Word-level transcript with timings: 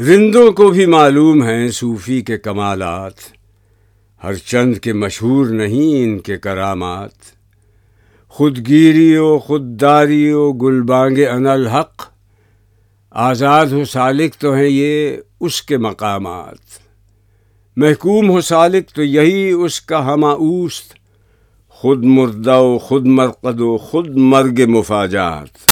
رندوں 0.00 0.52
کو 0.52 0.68
بھی 0.68 0.86
معلوم 0.86 1.42
ہیں 1.42 1.68
صوفی 1.68 2.20
کے 2.20 2.38
کمالات، 2.38 3.12
ہر 4.24 4.34
چند 4.34 4.76
کے 4.76 4.92
مشہور 4.92 5.46
نہیں 5.46 6.04
ان 6.04 6.18
کے 6.18 6.36
کرامات۔ 6.36 7.10
خود 8.28 8.68
گیری 8.68 9.16
و 9.16 9.38
خود 9.38 9.80
داری 9.80 10.32
و 10.32 10.52
گلبانگ 10.52 11.16
بانگ 11.16 12.02
آزاد 13.10 13.66
ہو 13.66 13.84
سالک 13.84 14.34
تو 14.34 14.52
ہیں 14.52 14.68
یہ 14.68 15.16
اس 15.40 15.62
کے 15.62 15.76
مقامات۔ 15.76 16.78
محکوم 17.76 18.30
ہو 18.30 18.40
سالک 18.40 18.88
تو 18.88 19.02
یہی 19.02 19.50
اس 19.50 19.80
کا 19.80 20.14
ہمہ 20.14 20.26
اوست۔ 20.26 20.94
خود 21.68 22.04
مردہ 22.04 22.56
و 22.56 22.78
خود 22.78 23.06
مرقد 23.06 23.60
و 23.60 23.76
خود 23.76 24.08
مرگ 24.08 24.60
مفاجات۔ 24.66 25.58